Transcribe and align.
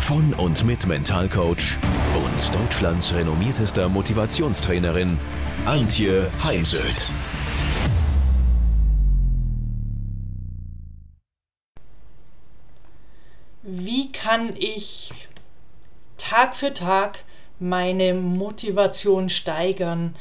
von 0.00 0.34
und 0.34 0.64
mit 0.64 0.86
Mentalcoach 0.86 1.78
und 2.14 2.54
Deutschlands 2.58 3.14
renommiertester 3.14 3.88
Motivationstrainerin 3.88 5.18
Antje 5.66 6.30
Heimsöth. 6.42 7.10
Wie 13.62 14.10
kann 14.10 14.56
ich 14.56 15.12
Tag 16.16 16.56
für 16.56 16.72
Tag 16.72 17.24
meine 17.58 18.14
Motivation 18.14 19.28
steigern? 19.28 20.16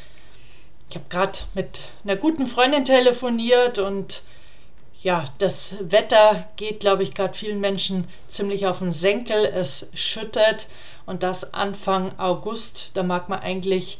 Ich 0.89 0.95
habe 0.95 1.05
gerade 1.09 1.39
mit 1.53 1.81
einer 2.03 2.16
guten 2.16 2.47
Freundin 2.47 2.83
telefoniert 2.83 3.77
und 3.77 4.23
ja, 5.02 5.26
das 5.38 5.77
Wetter 5.80 6.45
geht, 6.58 6.81
glaube 6.81 7.03
ich, 7.03 7.13
gerade 7.13 7.33
vielen 7.33 7.61
Menschen 7.61 8.08
ziemlich 8.28 8.67
auf 8.67 8.80
den 8.80 8.92
Senkel. 8.92 9.45
Es 9.45 9.89
schüttet 9.94 10.67
und 11.06 11.23
das 11.23 11.53
Anfang 11.53 12.17
August. 12.19 12.91
Da 12.95 13.03
mag 13.03 13.30
man 13.30 13.39
eigentlich 13.39 14.00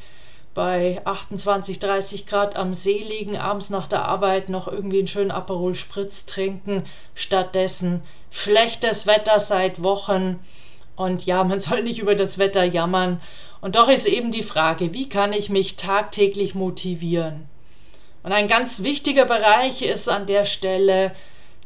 bei 0.54 1.02
28, 1.06 1.80
30 1.80 2.26
Grad 2.26 2.58
am 2.58 2.74
See 2.74 2.98
liegen, 2.98 3.38
abends 3.38 3.70
nach 3.70 3.88
der 3.88 4.06
Arbeit 4.06 4.50
noch 4.50 4.68
irgendwie 4.68 5.00
einen 5.00 5.08
schönen 5.08 5.32
Aperol 5.32 5.74
Spritz 5.74 6.26
trinken. 6.26 6.84
Stattdessen 7.16 8.02
schlechtes 8.30 9.08
Wetter 9.08 9.40
seit 9.40 9.82
Wochen. 9.82 10.40
Und 10.98 11.26
ja, 11.26 11.44
man 11.46 11.62
soll 11.62 11.84
nicht 11.84 12.00
über 12.00 12.16
das 12.16 12.40
Wetter 12.40 12.66
jammern. 12.66 13.22
Und 13.62 13.78
doch 13.78 13.88
ist 13.88 14.06
eben 14.06 14.32
die 14.32 14.44
Frage, 14.44 14.94
wie 14.94 15.08
kann 15.08 15.32
ich 15.32 15.50
mich 15.50 15.78
tagtäglich 15.78 16.56
motivieren? 16.56 17.48
Und 18.24 18.32
ein 18.32 18.48
ganz 18.48 18.84
wichtiger 18.84 19.26
Bereich 19.26 19.82
ist 19.82 20.10
an 20.10 20.26
der 20.28 20.46
Stelle 20.46 21.16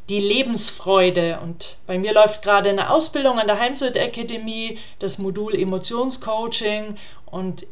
die 0.08 0.20
Lebensfreude. 0.20 1.40
Und 1.42 1.76
bei 1.86 1.98
mir 1.98 2.12
läuft 2.12 2.42
gerade 2.42 2.68
eine 2.70 2.90
Ausbildung 2.90 3.38
an 3.38 3.46
der 3.46 3.58
Heimsöd 3.58 3.98
Akademie, 3.98 4.78
das 4.98 5.18
Modul 5.18 5.54
Emotionscoaching. 5.54 6.96
Und 7.26 7.66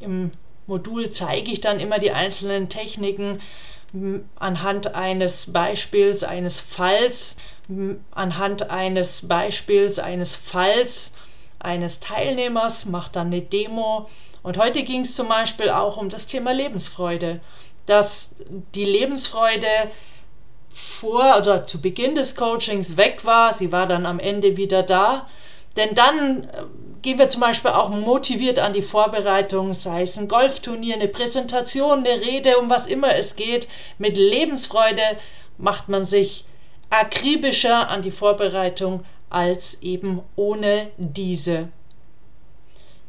im 0.00 0.30
Modul 0.66 1.10
zeige 1.10 1.50
ich 1.50 1.60
dann 1.60 1.80
immer 1.80 1.98
die 1.98 2.12
einzelnen 2.12 2.68
Techniken 2.68 3.40
anhand 4.38 4.94
eines 4.94 5.52
Beispiels, 5.52 6.22
eines 6.22 6.60
Falls, 6.60 7.36
anhand 8.10 8.70
eines 8.70 9.26
Beispiels, 9.26 9.98
eines 9.98 10.36
Falls 10.36 11.14
eines 11.58 12.00
Teilnehmers, 12.00 12.86
macht 12.86 13.16
dann 13.16 13.28
eine 13.28 13.40
Demo. 13.40 14.08
Und 14.42 14.58
heute 14.58 14.84
ging 14.84 15.00
es 15.00 15.14
zum 15.14 15.28
Beispiel 15.28 15.70
auch 15.70 15.96
um 15.96 16.10
das 16.10 16.26
Thema 16.26 16.52
Lebensfreude 16.52 17.40
dass 17.88 18.34
die 18.74 18.84
Lebensfreude 18.84 19.66
vor 20.70 21.36
oder 21.38 21.66
zu 21.66 21.80
Beginn 21.80 22.14
des 22.14 22.36
Coachings 22.36 22.96
weg 22.96 23.24
war. 23.24 23.52
Sie 23.52 23.72
war 23.72 23.86
dann 23.86 24.06
am 24.06 24.18
Ende 24.18 24.56
wieder 24.56 24.82
da. 24.82 25.28
Denn 25.76 25.94
dann 25.94 26.44
äh, 26.44 26.64
gehen 27.02 27.18
wir 27.18 27.28
zum 27.28 27.40
Beispiel 27.40 27.70
auch 27.70 27.88
motiviert 27.88 28.58
an 28.58 28.72
die 28.72 28.82
Vorbereitung, 28.82 29.74
sei 29.74 30.02
es 30.02 30.18
ein 30.18 30.28
Golfturnier, 30.28 30.94
eine 30.94 31.08
Präsentation, 31.08 32.00
eine 32.00 32.20
Rede, 32.20 32.58
um 32.58 32.68
was 32.70 32.86
immer 32.86 33.14
es 33.14 33.36
geht. 33.36 33.68
Mit 33.98 34.16
Lebensfreude 34.16 35.02
macht 35.56 35.88
man 35.88 36.04
sich 36.04 36.44
akribischer 36.90 37.88
an 37.88 38.02
die 38.02 38.10
Vorbereitung 38.10 39.04
als 39.30 39.82
eben 39.82 40.22
ohne 40.36 40.90
diese. 40.96 41.68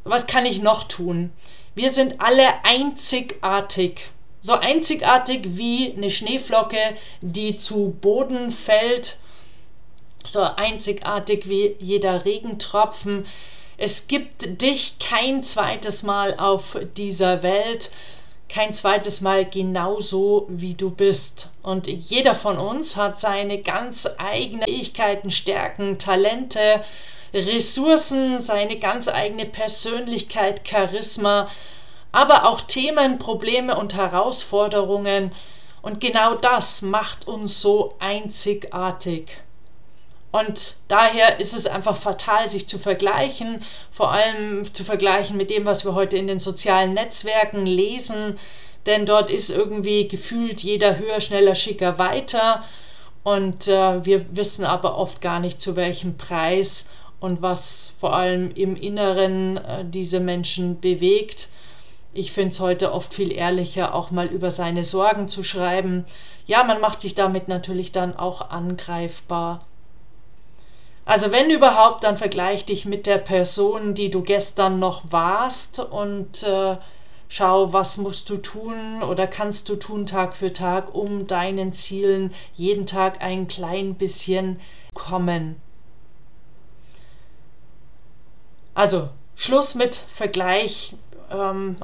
Was 0.03 0.27
kann 0.27 0.45
ich 0.45 0.61
noch 0.61 0.83
tun? 0.83 1.31
Wir 1.75 1.89
sind 1.89 2.19
alle 2.19 2.63
einzigartig. 2.63 4.11
So 4.41 4.53
einzigartig 4.53 5.57
wie 5.57 5.93
eine 5.95 6.09
Schneeflocke, 6.09 6.95
die 7.21 7.55
zu 7.55 7.95
Boden 8.01 8.51
fällt. 8.51 9.17
So 10.23 10.41
einzigartig 10.41 11.49
wie 11.49 11.75
jeder 11.79 12.25
Regentropfen. 12.25 13.25
Es 13.77 14.07
gibt 14.07 14.61
dich 14.61 14.99
kein 14.99 15.43
zweites 15.43 16.03
Mal 16.03 16.35
auf 16.37 16.77
dieser 16.97 17.43
Welt, 17.43 17.91
kein 18.49 18.73
zweites 18.73 19.21
Mal 19.21 19.45
genauso 19.45 20.47
wie 20.49 20.73
du 20.73 20.89
bist. 20.89 21.49
Und 21.63 21.87
jeder 21.87 22.35
von 22.35 22.57
uns 22.57 22.97
hat 22.97 23.19
seine 23.19 23.61
ganz 23.61 24.07
eigenen 24.17 24.63
Fähigkeiten, 24.63 25.31
Stärken, 25.31 25.99
Talente, 25.99 26.83
Ressourcen, 27.33 28.39
seine 28.39 28.77
ganz 28.79 29.07
eigene 29.07 29.45
Persönlichkeit, 29.45 30.67
Charisma, 30.67 31.49
aber 32.11 32.47
auch 32.47 32.61
Themen, 32.61 33.19
Probleme 33.19 33.77
und 33.77 33.95
Herausforderungen. 33.95 35.31
Und 35.81 36.01
genau 36.01 36.35
das 36.35 36.81
macht 36.81 37.27
uns 37.27 37.61
so 37.61 37.95
einzigartig. 37.99 39.41
Und 40.31 40.75
daher 40.87 41.39
ist 41.39 41.53
es 41.53 41.65
einfach 41.65 41.97
fatal, 41.97 42.49
sich 42.49 42.67
zu 42.67 42.77
vergleichen, 42.77 43.63
vor 43.91 44.11
allem 44.11 44.71
zu 44.73 44.83
vergleichen 44.83 45.37
mit 45.37 45.49
dem, 45.49 45.65
was 45.65 45.85
wir 45.85 45.95
heute 45.95 46.17
in 46.17 46.27
den 46.27 46.39
sozialen 46.39 46.93
Netzwerken 46.93 47.65
lesen, 47.65 48.37
denn 48.85 49.05
dort 49.05 49.29
ist 49.29 49.49
irgendwie 49.49 50.07
gefühlt 50.07 50.61
jeder 50.61 50.99
höher, 50.99 51.19
schneller, 51.19 51.55
schicker 51.55 51.97
weiter 51.97 52.63
und 53.23 53.67
äh, 53.67 54.05
wir 54.05 54.25
wissen 54.35 54.65
aber 54.65 54.97
oft 54.97 55.19
gar 55.19 55.39
nicht 55.39 55.59
zu 55.59 55.75
welchem 55.75 56.17
Preis 56.17 56.89
und 57.19 57.41
was 57.41 57.93
vor 57.99 58.15
allem 58.15 58.51
im 58.51 58.75
Inneren 58.75 59.57
äh, 59.57 59.83
diese 59.85 60.19
Menschen 60.19 60.79
bewegt 60.79 61.49
ich 62.13 62.31
finde 62.31 62.49
es 62.49 62.59
heute 62.59 62.91
oft 62.91 63.13
viel 63.13 63.31
ehrlicher, 63.31 63.93
auch 63.93 64.11
mal 64.11 64.27
über 64.27 64.51
seine 64.51 64.83
Sorgen 64.83 65.27
zu 65.27 65.43
schreiben. 65.43 66.05
Ja, 66.47 66.63
man 66.63 66.81
macht 66.81 67.01
sich 67.01 67.15
damit 67.15 67.47
natürlich 67.47 67.91
dann 67.91 68.15
auch 68.15 68.49
angreifbar. 68.49 69.65
Also 71.05 71.31
wenn 71.31 71.49
überhaupt, 71.49 72.03
dann 72.03 72.17
vergleich 72.17 72.65
dich 72.65 72.85
mit 72.85 73.05
der 73.07 73.17
Person, 73.17 73.95
die 73.95 74.11
du 74.11 74.21
gestern 74.21 74.79
noch 74.79 75.11
warst 75.11 75.79
und 75.79 76.43
äh, 76.43 76.77
schau, 77.27 77.73
was 77.73 77.97
musst 77.97 78.29
du 78.29 78.37
tun 78.37 79.01
oder 79.03 79.25
kannst 79.25 79.69
du 79.69 79.75
tun 79.75 80.05
Tag 80.05 80.35
für 80.35 80.53
Tag, 80.53 80.93
um 80.93 81.25
deinen 81.27 81.73
Zielen 81.73 82.33
jeden 82.55 82.85
Tag 82.85 83.21
ein 83.21 83.47
klein 83.47 83.95
bisschen 83.95 84.59
kommen. 84.93 85.59
Also 88.73 89.09
Schluss 89.35 89.75
mit 89.75 89.95
Vergleich. 89.95 90.95
Ähm, 91.31 91.77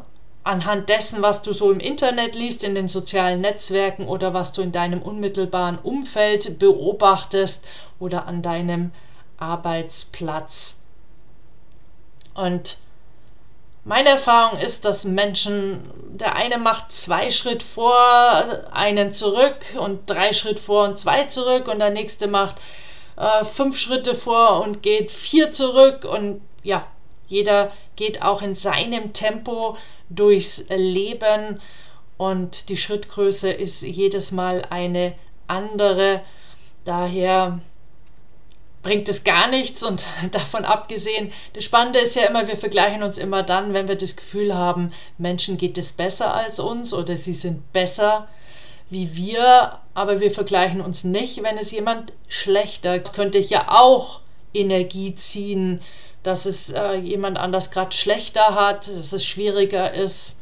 anhand 0.46 0.90
dessen, 0.90 1.22
was 1.22 1.42
du 1.42 1.52
so 1.54 1.72
im 1.72 1.80
Internet 1.80 2.36
liest, 2.36 2.64
in 2.64 2.76
den 2.76 2.88
sozialen 2.88 3.42
Netzwerken 3.42 4.08
oder 4.08 4.34
was 4.34 4.54
du 4.54 4.62
in 4.62 4.72
deinem 4.72 5.02
unmittelbaren 5.02 5.80
Umfeld 5.80 6.60
beobachtest 6.60 7.66
oder 8.00 8.28
an 8.28 8.44
deinem 8.44 8.92
Arbeitsplatz. 9.38 10.84
Und 12.36 12.78
meine 13.84 14.10
Erfahrung 14.10 14.60
ist, 14.60 14.86
dass 14.86 15.04
Menschen, 15.04 15.82
der 16.10 16.36
eine 16.36 16.60
macht 16.60 16.92
zwei 16.92 17.32
Schritt 17.32 17.64
vor, 17.64 18.64
einen 18.72 19.12
zurück 19.12 19.58
und 19.80 20.08
drei 20.08 20.32
Schritt 20.32 20.60
vor 20.60 20.86
und 20.86 20.98
zwei 20.98 21.24
zurück 21.24 21.68
und 21.68 21.80
der 21.80 21.90
nächste 21.90 22.28
macht 22.28 22.58
äh, 23.18 23.44
fünf 23.44 23.78
Schritte 23.78 24.14
vor 24.14 24.62
und 24.62 24.84
geht 24.84 25.12
vier 25.12 25.50
zurück 25.50 26.06
und 26.06 26.42
ja, 26.62 26.86
jeder 27.28 27.72
geht 27.96 28.22
auch 28.22 28.44
in 28.44 28.54
seinem 28.54 29.14
Tempo 29.14 29.78
durchs 30.10 30.66
Leben 30.70 31.62
und 32.18 32.70
die 32.70 32.78
Schrittgröße 32.78 33.52
ist 33.52 33.82
jedes 33.82 34.32
Mal 34.32 34.66
eine 34.70 35.14
andere. 35.48 36.22
Daher 36.86 37.60
bringt 38.84 39.10
es 39.10 39.24
gar 39.24 39.48
nichts 39.48 39.84
und 39.84 40.06
davon 40.32 40.64
abgesehen, 40.64 41.32
das 41.54 41.64
Spannende 41.64 42.00
ist 42.00 42.16
ja 42.16 42.28
immer, 42.28 42.48
wir 42.48 42.56
vergleichen 42.56 43.04
uns 43.04 43.18
immer 43.18 43.44
dann, 43.44 43.74
wenn 43.74 43.88
wir 43.88 43.96
das 43.96 44.16
Gefühl 44.16 44.56
haben, 44.56 44.94
Menschen 45.18 45.58
geht 45.58 45.78
es 45.78 45.92
besser 45.92 46.34
als 46.34 46.60
uns 46.60 46.94
oder 46.94 47.16
sie 47.16 47.34
sind 47.34 47.74
besser 47.74 48.28
wie 48.90 49.16
wir, 49.16 49.80
aber 49.94 50.20
wir 50.20 50.32
vergleichen 50.32 50.82
uns 50.82 51.04
nicht, 51.04 51.42
wenn 51.44 51.58
es 51.58 51.72
jemand 51.72 52.14
schlechter. 52.28 53.00
Das 53.00 53.14
könnte 53.14 53.40
ich 53.40 53.50
ja 53.50 53.66
auch 53.70 54.22
Energie 54.54 55.16
ziehen 55.16 55.82
dass 56.26 56.46
es 56.46 56.72
äh, 56.72 56.96
jemand 56.96 57.38
anders 57.38 57.70
gerade 57.70 57.96
schlechter 57.96 58.56
hat, 58.56 58.88
dass 58.88 59.14
es 59.14 59.26
schwieriger 59.26 59.94
ist. 59.94 60.42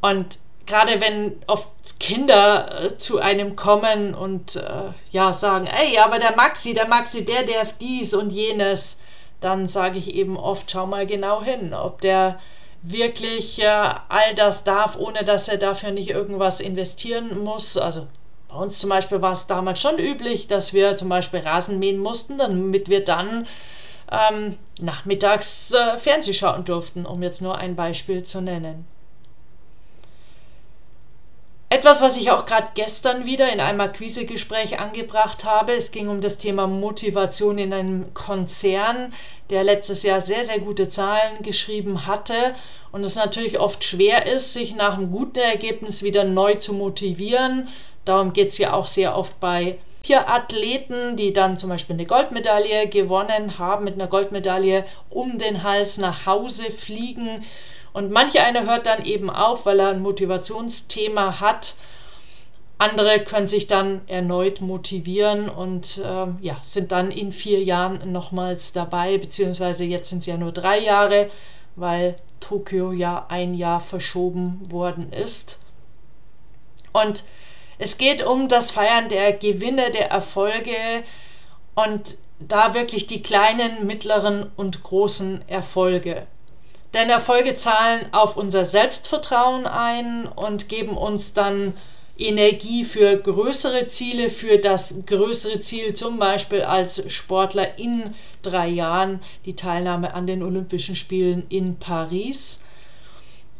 Und 0.00 0.38
gerade 0.66 1.00
wenn 1.00 1.36
oft 1.46 1.68
Kinder 2.00 2.84
äh, 2.84 2.96
zu 2.96 3.18
einem 3.18 3.54
kommen 3.54 4.14
und 4.14 4.56
äh, 4.56 4.92
ja 5.10 5.34
sagen, 5.34 5.66
ey, 5.66 5.98
aber 5.98 6.18
der 6.18 6.34
Maxi, 6.36 6.72
der 6.72 6.88
Maxi, 6.88 7.24
der 7.24 7.42
darf 7.44 7.74
dies 7.78 8.14
und 8.14 8.30
jenes, 8.30 8.98
dann 9.40 9.68
sage 9.68 9.98
ich 9.98 10.14
eben 10.14 10.38
oft, 10.38 10.70
schau 10.70 10.86
mal 10.86 11.06
genau 11.06 11.42
hin, 11.42 11.74
ob 11.74 12.00
der 12.00 12.38
wirklich 12.82 13.60
äh, 13.60 13.66
all 13.66 14.34
das 14.34 14.64
darf, 14.64 14.96
ohne 14.96 15.22
dass 15.24 15.48
er 15.48 15.58
dafür 15.58 15.90
nicht 15.90 16.08
irgendwas 16.08 16.60
investieren 16.60 17.44
muss. 17.44 17.76
Also 17.76 18.08
bei 18.52 18.58
uns 18.58 18.78
zum 18.78 18.90
Beispiel 18.90 19.22
war 19.22 19.32
es 19.32 19.46
damals 19.46 19.80
schon 19.80 19.98
üblich, 19.98 20.46
dass 20.46 20.74
wir 20.74 20.96
zum 20.96 21.08
Beispiel 21.08 21.40
Rasen 21.40 21.78
mähen 21.78 21.98
mussten, 21.98 22.36
damit 22.36 22.88
wir 22.90 23.02
dann 23.02 23.46
ähm, 24.10 24.58
nachmittags 24.78 25.72
äh, 25.72 25.96
Fernseh 25.96 26.34
schauen 26.34 26.64
durften, 26.64 27.06
um 27.06 27.22
jetzt 27.22 27.40
nur 27.40 27.56
ein 27.56 27.76
Beispiel 27.76 28.22
zu 28.22 28.42
nennen. 28.42 28.86
Etwas, 31.70 32.02
was 32.02 32.18
ich 32.18 32.30
auch 32.30 32.44
gerade 32.44 32.68
gestern 32.74 33.24
wieder 33.24 33.50
in 33.50 33.58
einem 33.58 33.80
Akquisegespräch 33.80 34.78
angebracht 34.78 35.46
habe, 35.46 35.72
es 35.72 35.90
ging 35.90 36.08
um 36.08 36.20
das 36.20 36.36
Thema 36.36 36.66
Motivation 36.66 37.56
in 37.56 37.72
einem 37.72 38.12
Konzern, 38.12 39.14
der 39.48 39.64
letztes 39.64 40.02
Jahr 40.02 40.20
sehr, 40.20 40.44
sehr 40.44 40.58
gute 40.58 40.90
Zahlen 40.90 41.42
geschrieben 41.42 42.06
hatte 42.06 42.54
und 42.90 43.06
es 43.06 43.16
natürlich 43.16 43.58
oft 43.58 43.82
schwer 43.84 44.26
ist, 44.26 44.52
sich 44.52 44.74
nach 44.74 44.98
einem 44.98 45.10
guten 45.10 45.38
Ergebnis 45.38 46.02
wieder 46.02 46.24
neu 46.24 46.56
zu 46.56 46.74
motivieren. 46.74 47.68
Darum 48.04 48.32
geht 48.32 48.48
es 48.48 48.58
ja 48.58 48.72
auch 48.72 48.86
sehr 48.86 49.16
oft 49.16 49.38
bei 49.40 49.78
vier 50.02 50.28
Athleten, 50.28 51.16
die 51.16 51.32
dann 51.32 51.56
zum 51.56 51.70
Beispiel 51.70 51.94
eine 51.94 52.06
Goldmedaille 52.06 52.88
gewonnen 52.88 53.58
haben, 53.58 53.84
mit 53.84 53.94
einer 53.94 54.08
Goldmedaille 54.08 54.84
um 55.10 55.38
den 55.38 55.62
Hals 55.62 55.98
nach 55.98 56.26
Hause 56.26 56.70
fliegen 56.70 57.44
und 57.92 58.10
manch 58.10 58.40
einer 58.40 58.64
hört 58.66 58.86
dann 58.86 59.04
eben 59.04 59.30
auf, 59.30 59.66
weil 59.66 59.80
er 59.80 59.90
ein 59.90 60.00
Motivationsthema 60.00 61.40
hat. 61.40 61.74
Andere 62.78 63.20
können 63.20 63.46
sich 63.46 63.66
dann 63.66 64.00
erneut 64.08 64.60
motivieren 64.60 65.48
und 65.48 65.98
äh, 65.98 66.26
ja, 66.40 66.56
sind 66.62 66.90
dann 66.90 67.10
in 67.10 67.30
vier 67.30 67.62
Jahren 67.62 68.10
nochmals 68.10 68.72
dabei, 68.72 69.18
beziehungsweise 69.18 69.84
jetzt 69.84 70.08
sind 70.08 70.20
es 70.20 70.26
ja 70.26 70.36
nur 70.36 70.52
drei 70.52 70.80
Jahre, 70.80 71.30
weil 71.76 72.16
Tokio 72.40 72.92
ja 72.92 73.26
ein 73.28 73.54
Jahr 73.54 73.78
verschoben 73.78 74.60
worden 74.70 75.12
ist. 75.12 75.60
Und 76.92 77.22
es 77.82 77.98
geht 77.98 78.24
um 78.24 78.46
das 78.46 78.70
Feiern 78.70 79.08
der 79.08 79.32
Gewinne, 79.32 79.90
der 79.90 80.08
Erfolge 80.08 80.76
und 81.74 82.16
da 82.38 82.74
wirklich 82.74 83.08
die 83.08 83.22
kleinen, 83.22 83.88
mittleren 83.88 84.52
und 84.56 84.84
großen 84.84 85.42
Erfolge. 85.48 86.26
Denn 86.94 87.10
Erfolge 87.10 87.54
zahlen 87.54 88.06
auf 88.12 88.36
unser 88.36 88.64
Selbstvertrauen 88.64 89.66
ein 89.66 90.26
und 90.26 90.68
geben 90.68 90.96
uns 90.96 91.34
dann 91.34 91.74
Energie 92.16 92.84
für 92.84 93.16
größere 93.16 93.88
Ziele, 93.88 94.30
für 94.30 94.58
das 94.58 94.94
größere 95.04 95.60
Ziel, 95.60 95.94
zum 95.94 96.20
Beispiel 96.20 96.62
als 96.62 97.12
Sportler 97.12 97.78
in 97.78 98.14
drei 98.42 98.68
Jahren 98.68 99.20
die 99.44 99.56
Teilnahme 99.56 100.14
an 100.14 100.28
den 100.28 100.44
Olympischen 100.44 100.94
Spielen 100.94 101.46
in 101.48 101.76
Paris. 101.80 102.62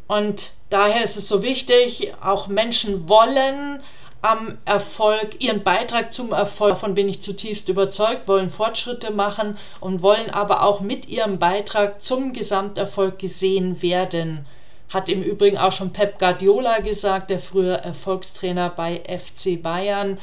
Und 0.07 0.51
daher 0.69 1.03
ist 1.03 1.17
es 1.17 1.27
so 1.27 1.43
wichtig, 1.43 2.13
auch 2.21 2.47
Menschen 2.47 3.09
wollen 3.09 3.81
am 4.23 4.57
Erfolg, 4.63 5.41
ihren 5.41 5.63
Beitrag 5.63 6.13
zum 6.13 6.31
Erfolg, 6.31 6.71
davon 6.71 6.95
bin 6.95 7.09
ich 7.09 7.21
zutiefst 7.21 7.67
überzeugt, 7.67 8.27
wollen 8.27 8.49
Fortschritte 8.49 9.11
machen 9.11 9.57
und 9.81 10.01
wollen 10.01 10.29
aber 10.29 10.63
auch 10.63 10.79
mit 10.79 11.09
ihrem 11.09 11.39
Beitrag 11.39 12.01
zum 12.01 12.31
Gesamterfolg 12.31 13.19
gesehen 13.19 13.81
werden. 13.81 14.45
Hat 14.93 15.09
im 15.09 15.21
Übrigen 15.21 15.57
auch 15.57 15.73
schon 15.73 15.91
Pep 15.91 16.19
Guardiola 16.19 16.79
gesagt, 16.79 17.31
der 17.31 17.39
früher 17.39 17.75
Erfolgstrainer 17.75 18.69
bei 18.69 19.03
FC 19.07 19.61
Bayern. 19.61 20.17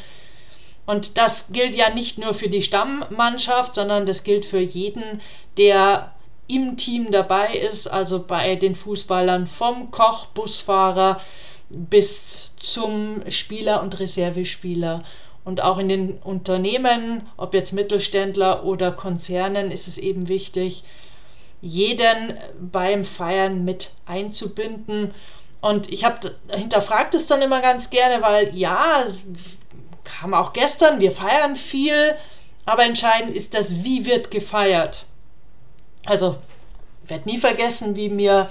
Und 0.87 1.19
das 1.19 1.53
gilt 1.53 1.75
ja 1.75 1.91
nicht 1.91 2.17
nur 2.17 2.33
für 2.33 2.49
die 2.49 2.63
Stammmannschaft, 2.63 3.75
sondern 3.75 4.07
das 4.07 4.25
gilt 4.25 4.47
für 4.47 4.61
jeden, 4.61 5.21
der 5.59 6.13
im 6.47 6.79
Team 6.79 7.11
dabei 7.11 7.55
ist, 7.55 7.87
also 7.87 8.25
bei 8.27 8.57
den 8.57 8.75
Fußballern 8.75 9.47
vom 9.47 9.91
Koch, 9.91 10.27
Busfahrer, 10.27 11.21
bis 11.71 12.57
zum 12.57 13.23
Spieler 13.31 13.83
und 13.83 13.99
Reservespieler. 13.99 15.05
Und 15.45 15.63
auch 15.63 15.79
in 15.79 15.89
den 15.89 16.19
Unternehmen, 16.19 17.23
ob 17.37 17.55
jetzt 17.55 17.73
Mittelständler 17.73 18.65
oder 18.65 18.93
Konzernen, 18.93 19.71
ist 19.71 19.89
es 19.89 19.97
eben 19.97 20.29
wichtig, 20.29 20.85
jeden 21.63 22.39
beim 22.61 23.05
Feiern 23.05 23.65
mit 23.65 23.93
einzubinden. 24.07 25.15
Und 25.61 25.91
ich 25.91 26.05
habe 26.05 26.35
hinterfragt 26.49 27.15
es 27.15 27.27
dann 27.27 27.43
immer 27.43 27.61
ganz 27.61 27.91
gerne, 27.91 28.23
weil 28.23 28.57
ja, 28.57 29.05
kam 30.05 30.35
auch 30.35 30.53
gestern, 30.53 31.01
wir 31.01 31.13
feiern 31.13 31.57
viel, 31.57 32.15
aber 32.67 32.85
entscheidend 32.85 33.35
ist 33.35 33.55
das, 33.55 33.83
wie 33.85 34.07
wird 34.07 34.31
gefeiert. 34.31 35.05
Also, 36.07 36.37
ich 37.05 37.11
werde 37.11 37.29
nie 37.29 37.39
vergessen, 37.39 37.97
wie 37.97 38.09
mir 38.09 38.49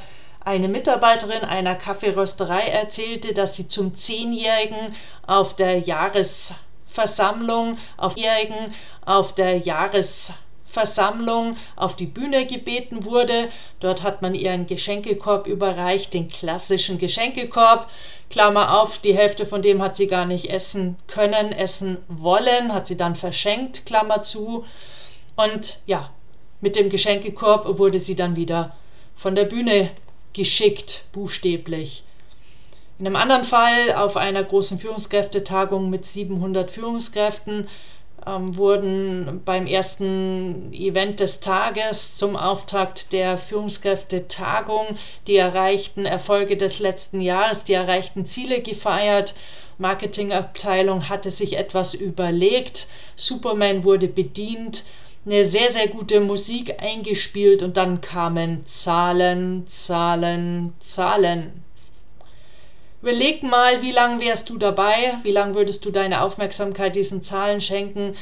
eine 0.50 0.68
Mitarbeiterin 0.68 1.44
einer 1.44 1.76
Kaffeerösterei 1.76 2.70
erzählte, 2.70 3.36
dass 3.36 3.56
sie 3.56 3.68
zum 3.68 3.96
Zehnjährigen 3.96 4.96
auf 5.28 5.56
der 5.56 5.78
Jahresversammlung, 5.78 7.78
auf 7.98 8.18
Jährigen 8.18 8.74
auf 9.06 9.36
der 9.36 9.58
Jahresversammlung 9.58 11.56
auf 11.76 11.96
die 11.96 12.08
Bühne 12.08 12.48
gebeten 12.48 13.06
wurde. 13.06 13.50
Dort 13.80 14.02
hat 14.02 14.24
man 14.24 14.34
ihr 14.34 14.52
einen 14.52 14.66
Geschenkekorb 14.66 15.46
überreicht, 15.46 16.16
den 16.16 16.30
klassischen 16.30 16.98
Geschenkekorb. 16.98 17.88
Klammer 18.32 18.82
auf, 18.82 18.98
die 18.98 19.16
Hälfte 19.16 19.46
von 19.46 19.62
dem 19.62 19.84
hat 19.84 19.98
sie 19.98 20.08
gar 20.08 20.26
nicht 20.26 20.50
essen 20.50 20.96
können, 21.06 21.52
essen 21.52 22.00
wollen, 22.08 22.74
hat 22.74 22.88
sie 22.88 22.98
dann 22.98 23.16
verschenkt, 23.16 23.86
Klammer 23.86 24.24
zu. 24.24 24.66
Und 25.36 25.78
ja, 25.86 26.10
mit 26.60 26.76
dem 26.76 26.90
Geschenkekorb 26.90 27.78
wurde 27.78 28.00
sie 28.00 28.16
dann 28.16 28.36
wieder 28.36 28.76
von 29.14 29.36
der 29.36 29.46
Bühne 29.46 29.92
geschickt, 30.34 31.06
buchstäblich. 31.12 32.04
In 33.00 33.08
einem 33.08 33.16
anderen 33.16 33.44
Fall, 33.46 33.94
auf 33.94 34.18
einer 34.18 34.44
großen 34.44 34.78
Führungskräftetagung 34.80 35.90
mit 35.90 36.06
700 36.06 36.70
Führungskräften, 36.70 37.68
ähm, 38.28 38.58
wurden 38.58 39.42
beim 39.46 39.66
ersten 39.66 40.74
Event 40.74 41.20
des 41.22 41.40
Tages 41.40 42.18
zum 42.18 42.36
Auftakt 42.36 43.14
der 43.14 43.38
Führungskräftetagung 43.38 44.98
die 45.28 45.38
erreichten 45.38 46.06
Erfolge 46.06 46.58
des 46.58 46.80
letzten 46.80 47.22
Jahres, 47.22 47.64
die 47.64 47.74
erreichten 47.74 48.26
Ziele 48.26 48.62
gefeiert. 48.62 49.36
Marketingabteilung 49.78 51.08
hatte 51.08 51.32
sich 51.32 51.56
etwas 51.58 51.94
überlegt. 51.94 52.88
Superman 53.16 53.86
wurde 53.86 54.08
bedient 54.08 54.84
eine 55.26 55.44
sehr, 55.44 55.70
sehr 55.72 55.88
gute 55.88 56.20
Musik 56.20 56.82
eingespielt 56.82 57.62
und 57.62 57.78
dann 57.78 58.02
kamen 58.02 58.66
Zahlen, 58.66 59.68
Zahlen, 59.68 60.74
Zahlen. 60.80 61.64
Überleg 63.02 63.44
mal, 63.44 63.82
wie 63.82 63.92
lange 63.92 64.20
wärst 64.22 64.50
du 64.50 64.58
dabei? 64.58 65.16
Wie 65.24 65.32
lange 65.32 65.56
würdest 65.56 65.86
du 65.86 65.92
deine 65.92 66.22
Aufmerksamkeit 66.22 66.96
diesen 66.96 67.24
Zahlen 67.24 67.62
schenken? 67.62 68.16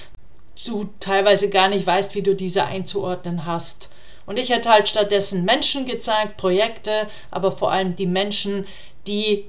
Du 0.66 0.90
teilweise 1.00 1.50
gar 1.50 1.70
nicht 1.70 1.88
weißt, 1.88 2.14
wie 2.16 2.22
du 2.22 2.36
diese 2.36 2.66
einzuordnen 2.66 3.46
hast. 3.46 3.90
Und 4.26 4.38
ich 4.38 4.50
hätte 4.50 4.70
halt 4.70 4.90
stattdessen 4.90 5.46
Menschen 5.46 5.86
gezeigt, 5.86 6.38
Projekte, 6.38 7.08
aber 7.32 7.52
vor 7.52 7.72
allem 7.72 7.96
die 7.96 8.06
Menschen, 8.06 8.68
die 9.08 9.46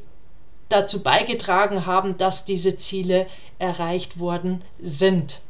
dazu 0.69 1.03
beigetragen 1.03 1.85
haben, 1.85 2.17
dass 2.17 2.45
diese 2.45 2.77
Ziele 2.79 3.27
erreicht 3.59 4.19
worden 4.19 4.63
sind. 4.79 5.41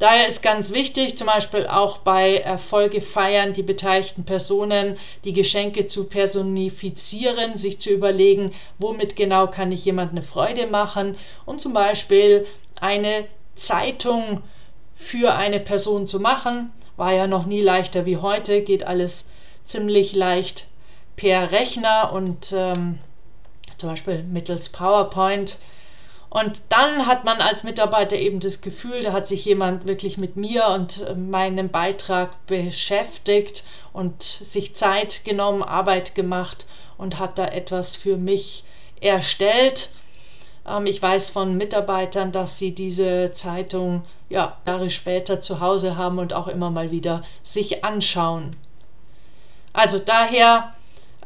Daher 0.00 0.26
ist 0.26 0.42
ganz 0.42 0.72
wichtig, 0.72 1.18
zum 1.18 1.26
Beispiel 1.26 1.66
auch 1.66 1.98
bei 1.98 2.38
Erfolge 2.38 3.02
feiern, 3.02 3.52
die 3.52 3.62
beteiligten 3.62 4.24
Personen 4.24 4.96
die 5.24 5.34
Geschenke 5.34 5.88
zu 5.88 6.08
personifizieren, 6.08 7.58
sich 7.58 7.80
zu 7.80 7.90
überlegen, 7.90 8.54
womit 8.78 9.14
genau 9.14 9.46
kann 9.46 9.72
ich 9.72 9.84
jemand 9.84 10.12
eine 10.12 10.22
Freude 10.22 10.66
machen 10.66 11.18
und 11.44 11.60
zum 11.60 11.74
Beispiel 11.74 12.46
eine 12.80 13.26
Zeitung 13.54 14.42
für 14.94 15.34
eine 15.34 15.60
Person 15.60 16.06
zu 16.06 16.18
machen. 16.18 16.72
War 16.96 17.12
ja 17.12 17.26
noch 17.26 17.44
nie 17.44 17.60
leichter 17.60 18.06
wie 18.06 18.16
heute, 18.16 18.62
geht 18.62 18.84
alles 18.84 19.28
ziemlich 19.66 20.14
leicht 20.14 20.68
per 21.16 21.52
Rechner 21.52 22.10
und 22.14 22.54
ähm, 22.56 22.98
zum 23.76 23.90
Beispiel 23.90 24.22
mittels 24.22 24.70
PowerPoint 24.70 25.58
und 26.30 26.62
dann 26.68 27.06
hat 27.06 27.24
man 27.24 27.40
als 27.40 27.64
Mitarbeiter 27.64 28.14
eben 28.14 28.38
das 28.38 28.60
Gefühl, 28.60 29.02
da 29.02 29.12
hat 29.12 29.26
sich 29.26 29.44
jemand 29.44 29.88
wirklich 29.88 30.16
mit 30.16 30.36
mir 30.36 30.68
und 30.68 31.02
äh, 31.02 31.14
meinem 31.14 31.68
Beitrag 31.68 32.46
beschäftigt 32.46 33.64
und 33.92 34.22
sich 34.22 34.76
Zeit 34.76 35.24
genommen, 35.24 35.64
Arbeit 35.64 36.14
gemacht 36.14 36.66
und 36.96 37.18
hat 37.18 37.36
da 37.36 37.46
etwas 37.46 37.96
für 37.96 38.16
mich 38.16 38.62
erstellt. 39.00 39.90
Ähm, 40.68 40.86
ich 40.86 41.02
weiß 41.02 41.30
von 41.30 41.56
Mitarbeitern, 41.56 42.30
dass 42.30 42.58
sie 42.58 42.76
diese 42.76 43.32
Zeitung 43.32 44.04
ja, 44.28 44.56
Jahre 44.64 44.88
später 44.88 45.40
zu 45.40 45.58
Hause 45.58 45.96
haben 45.96 46.20
und 46.20 46.32
auch 46.32 46.46
immer 46.46 46.70
mal 46.70 46.92
wieder 46.92 47.24
sich 47.42 47.84
anschauen. 47.84 48.54
Also 49.72 49.98
daher 49.98 50.74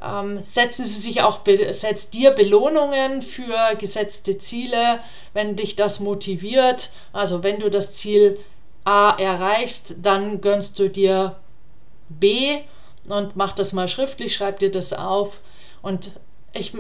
ähm, 0.05 0.43
setzen 0.43 0.85
Sie 0.85 1.01
sich 1.01 1.23
auch, 1.23 1.41
setzt 1.71 2.15
dir 2.15 2.33
Belohnungen 2.33 3.23
für 3.23 3.75
gesetzte 3.79 4.39
Ziele, 4.39 5.01
wenn 5.33 5.57
dich 5.57 5.77
das 5.77 6.01
motiviert. 6.01 6.91
Also 7.13 7.43
wenn 7.43 7.61
du 7.61 7.71
das 7.71 7.95
Ziel 7.95 8.39
A 8.85 9.17
erreichst, 9.19 9.95
dann 10.03 10.41
gönnst 10.41 10.79
du 10.79 10.91
dir 10.91 11.37
B 12.09 12.59
und 13.09 13.37
mach 13.37 13.53
das 13.53 13.73
mal 13.73 13.89
schriftlich, 13.89 14.35
schreib 14.35 14.59
dir 14.59 14.71
das 14.71 14.93
auf. 14.93 15.41
Und 15.83 16.13
ich 16.53 16.73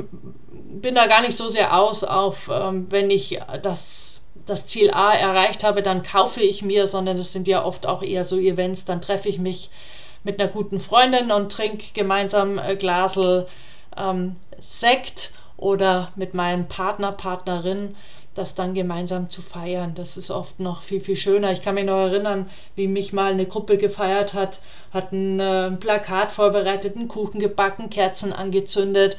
bin 0.52 0.95
da 0.95 1.07
gar 1.07 1.23
nicht 1.23 1.37
so 1.37 1.49
sehr 1.49 1.78
aus 1.78 2.04
auf, 2.04 2.50
ähm, 2.52 2.87
wenn 2.90 3.11
ich 3.11 3.40
das, 3.62 4.23
das 4.47 4.66
Ziel 4.66 4.90
A 4.90 5.12
erreicht 5.12 5.64
habe, 5.64 5.83
dann 5.83 6.02
kaufe 6.02 6.40
ich 6.40 6.62
mir, 6.62 6.87
sondern 6.87 7.16
das 7.16 7.33
sind 7.33 7.49
ja 7.49 7.64
oft 7.64 7.87
auch 7.87 8.02
eher 8.02 8.25
so 8.25 8.38
Events, 8.38 8.85
dann 8.85 9.00
treffe 9.00 9.28
ich 9.28 9.38
mich 9.38 9.71
mit 10.25 10.40
einer 10.40 10.50
guten 10.50 10.81
Freundin 10.81 11.31
und 11.31 11.52
trinke 11.52 11.93
gemeinsam 11.95 12.59
ein 12.59 12.76
Glasel 12.78 13.47
ähm, 13.97 14.37
Sekt 14.61 15.33
oder 15.57 16.11
mit 16.16 16.35
meinem 16.35 16.66
Partner, 16.66 17.12
Partnerin 17.12 17.95
das 18.35 18.54
dann 18.54 18.75
gemeinsam 18.75 19.31
zu 19.31 19.43
feiern. 19.43 19.95
Das 19.95 20.16
ist 20.16 20.31
oft 20.31 20.61
noch 20.61 20.83
viel, 20.83 21.00
viel 21.00 21.16
schöner. 21.16 21.52
Ich 21.52 21.62
kann 21.62 21.76
mich 21.76 21.85
noch 21.85 21.99
erinnern, 21.99 22.50
wie 22.75 22.88
mich 22.88 23.12
mal 23.12 23.33
eine 23.33 23.47
Gruppe 23.47 23.78
gefeiert 23.78 24.35
hat, 24.35 24.61
hat 24.93 25.12
ein 25.12 25.40
äh, 25.40 25.71
Plakat 25.73 26.33
vorbereitet, 26.33 26.97
einen 26.97 27.09
Kuchen 27.09 27.40
gebacken, 27.40 27.90
Kerzen 27.90 28.33
angezündet. 28.33 29.16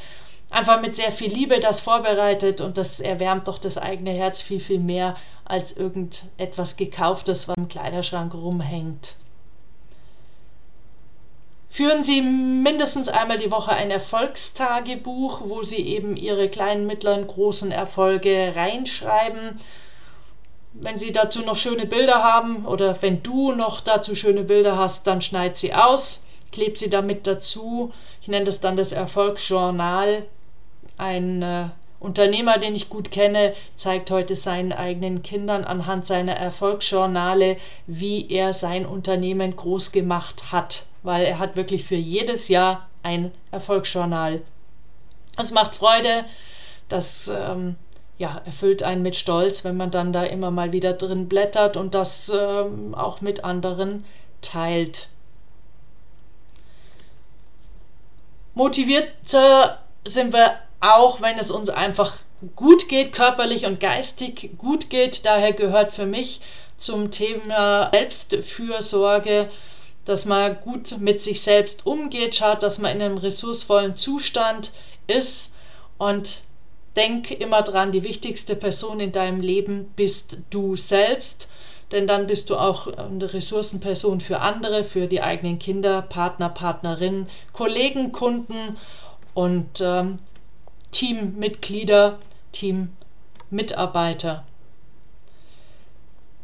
Einfach 0.51 0.81
mit 0.81 0.95
sehr 0.95 1.12
viel 1.12 1.31
Liebe 1.31 1.59
das 1.59 1.79
vorbereitet 1.79 2.62
und 2.62 2.77
das 2.77 3.00
erwärmt 3.00 3.47
doch 3.47 3.57
das 3.57 3.77
eigene 3.77 4.12
Herz 4.12 4.41
viel, 4.41 4.59
viel 4.59 4.79
mehr 4.79 5.15
als 5.43 5.75
irgendetwas 5.75 6.77
gekauftes, 6.77 7.47
was 7.47 7.55
im 7.57 7.67
Kleiderschrank 7.67 8.33
rumhängt. 8.33 9.15
Führen 11.75 12.05
Sie 12.05 12.22
mindestens 12.22 13.10
einmal 13.10 13.38
die 13.38 13.51
Woche 13.51 13.74
ein 13.74 13.91
Erfolgstagebuch, 13.91 15.41
wo 15.44 15.62
Sie 15.63 15.86
eben 15.86 16.15
Ihre 16.15 16.48
kleinen, 16.48 16.88
mittleren, 16.88 17.27
großen 17.27 17.70
Erfolge 17.70 18.53
reinschreiben. 18.55 19.60
Wenn 20.72 20.98
Sie 20.98 21.12
dazu 21.12 21.41
noch 21.41 21.58
schöne 21.58 21.86
Bilder 21.86 22.24
haben 22.24 22.65
oder 22.65 23.01
wenn 23.01 23.22
du 23.24 23.51
noch 23.51 23.82
dazu 23.82 24.15
schöne 24.15 24.44
Bilder 24.44 24.77
hast, 24.77 25.05
dann 25.05 25.22
schneid 25.22 25.58
sie 25.58 25.74
aus, 25.74 26.25
kleb 26.53 26.77
sie 26.77 26.89
damit 26.89 27.27
dazu. 27.27 27.91
Ich 28.22 28.29
nenne 28.29 28.46
das 28.46 28.62
dann 28.62 28.77
das 28.77 28.94
Erfolgsjournal. 28.94 30.25
Ein 30.96 31.41
äh, 31.41 31.65
Unternehmer, 32.05 32.57
den 32.57 32.75
ich 32.75 32.89
gut 32.89 33.12
kenne, 33.12 33.53
zeigt 33.75 34.12
heute 34.12 34.35
seinen 34.35 34.71
eigenen 34.71 35.24
Kindern 35.24 35.65
anhand 35.65 36.07
seiner 36.07 36.35
Erfolgsjournale, 36.35 37.57
wie 37.88 38.29
er 38.29 38.53
sein 38.53 38.85
Unternehmen 38.85 39.55
groß 39.55 39.91
gemacht 39.91 40.51
hat 40.51 40.85
weil 41.05 41.25
er 41.25 41.39
hat 41.39 41.55
wirklich 41.55 41.85
für 41.85 41.95
jedes 41.95 42.47
Jahr 42.47 42.89
ein 43.03 43.31
Erfolgsjournal. 43.51 44.41
Es 45.38 45.51
macht 45.51 45.75
Freude, 45.75 46.25
das 46.89 47.27
ähm, 47.27 47.75
ja, 48.17 48.41
erfüllt 48.45 48.81
einen 48.81 49.03
mit 49.03 49.15
Stolz, 49.15 49.63
wenn 49.63 49.77
man 49.77 49.91
dann 49.91 50.13
da 50.13 50.24
immer 50.24 50.50
mal 50.50 50.74
wieder 50.74 50.93
drin 50.93 51.29
blättert 51.29 51.77
und 51.77 51.93
das 51.93 52.29
ähm, 52.29 52.95
auch 52.95 53.21
mit 53.21 53.43
anderen 53.43 54.03
teilt. 54.41 55.09
Motivierter 58.55 59.83
sind 60.05 60.33
wir 60.33 60.57
auch, 60.93 61.21
wenn 61.21 61.37
es 61.37 61.51
uns 61.51 61.69
einfach 61.69 62.17
gut 62.55 62.89
geht, 62.89 63.13
körperlich 63.13 63.65
und 63.65 63.79
geistig 63.79 64.51
gut 64.57 64.89
geht. 64.89 65.25
Daher 65.25 65.53
gehört 65.53 65.91
für 65.91 66.05
mich 66.05 66.41
zum 66.77 67.11
Thema 67.11 67.89
Selbstfürsorge 67.91 69.49
dass 70.05 70.25
man 70.25 70.59
gut 70.61 70.99
mit 70.99 71.21
sich 71.21 71.41
selbst 71.41 71.85
umgeht, 71.85 72.35
schaut, 72.35 72.63
dass 72.63 72.77
man 72.77 72.95
in 72.95 73.01
einem 73.01 73.17
ressourcevollen 73.17 73.95
Zustand 73.95 74.71
ist 75.07 75.55
und 75.97 76.41
denk 76.95 77.31
immer 77.31 77.63
dran, 77.63 77.91
die 77.91 78.03
wichtigste 78.03 78.55
Person 78.55 78.99
in 78.99 79.11
deinem 79.11 79.41
Leben 79.41 79.91
bist 79.95 80.37
du 80.51 80.75
selbst, 80.75 81.51
denn 81.91 82.07
dann 82.07 82.27
bist 82.27 82.49
du 82.49 82.55
auch 82.55 82.87
eine 82.87 83.33
Ressourcenperson 83.33 84.21
für 84.21 84.39
andere, 84.39 84.83
für 84.83 85.07
die 85.07 85.21
eigenen 85.21 85.59
Kinder, 85.59 86.01
Partner, 86.03 86.49
Partnerinnen, 86.49 87.27
Kollegen, 87.51 88.11
Kunden 88.11 88.77
und 89.33 89.81
ähm, 89.81 90.17
Teammitglieder, 90.91 92.19
Teammitarbeiter. 92.51 94.45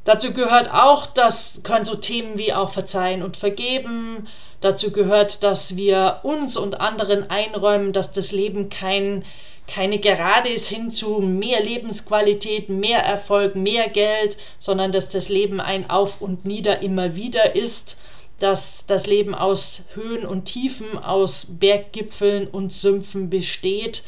Dazu 0.03 0.33
gehört 0.33 0.71
auch, 0.71 1.05
das 1.05 1.61
können 1.63 1.85
so 1.85 1.95
Themen 1.95 2.37
wie 2.37 2.53
auch 2.53 2.71
Verzeihen 2.71 3.21
und 3.21 3.37
Vergeben. 3.37 4.27
Dazu 4.59 4.91
gehört, 4.91 5.43
dass 5.43 5.75
wir 5.75 6.21
uns 6.23 6.57
und 6.57 6.81
anderen 6.81 7.29
einräumen, 7.29 7.93
dass 7.93 8.11
das 8.11 8.31
Leben 8.31 8.69
kein, 8.69 9.23
keine 9.67 9.99
Gerade 9.99 10.49
ist 10.49 10.69
hin 10.69 10.89
zu 10.89 11.19
mehr 11.19 11.61
Lebensqualität, 11.61 12.69
mehr 12.69 13.03
Erfolg, 13.03 13.55
mehr 13.55 13.89
Geld, 13.89 14.37
sondern 14.57 14.91
dass 14.91 15.09
das 15.09 15.29
Leben 15.29 15.61
ein 15.61 15.89
Auf 15.89 16.21
und 16.21 16.45
Nieder 16.45 16.81
immer 16.81 17.15
wieder 17.15 17.55
ist, 17.55 17.99
dass 18.39 18.87
das 18.87 19.05
Leben 19.05 19.35
aus 19.35 19.85
Höhen 19.93 20.25
und 20.25 20.45
Tiefen, 20.45 20.97
aus 20.97 21.45
Berggipfeln 21.59 22.47
und 22.47 22.73
Sümpfen 22.73 23.29
besteht 23.29 24.03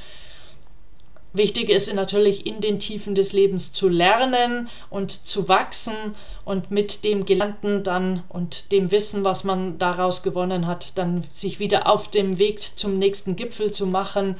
Wichtig 1.35 1.69
ist 1.69 1.91
natürlich 1.91 2.45
in 2.45 2.61
den 2.61 2.77
Tiefen 2.77 3.15
des 3.15 3.33
Lebens 3.33 3.73
zu 3.73 3.89
lernen 3.89 4.69
und 4.91 5.09
zu 5.09 5.47
wachsen 5.47 5.95
und 6.45 6.69
mit 6.69 7.03
dem 7.03 7.25
Gelernten 7.25 7.83
dann 7.83 8.21
und 8.29 8.71
dem 8.71 8.91
Wissen, 8.91 9.23
was 9.23 9.43
man 9.43 9.79
daraus 9.79 10.21
gewonnen 10.21 10.67
hat, 10.67 10.95
dann 10.95 11.23
sich 11.31 11.57
wieder 11.57 11.89
auf 11.89 12.11
dem 12.11 12.37
Weg 12.37 12.61
zum 12.77 12.99
nächsten 12.99 13.35
Gipfel 13.35 13.71
zu 13.71 13.87
machen. 13.87 14.35